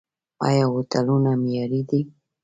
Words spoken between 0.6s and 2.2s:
هوټلونه معیاري دي؟